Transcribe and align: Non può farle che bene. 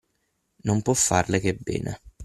Non 0.63 0.81
può 0.81 0.95
farle 0.95 1.39
che 1.39 1.53
bene. 1.53 2.01